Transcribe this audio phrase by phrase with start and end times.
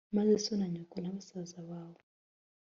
[0.15, 2.01] maze so na nyoko na basaza bawe